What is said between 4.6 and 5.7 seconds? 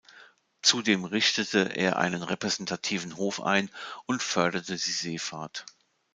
die Seefahrt.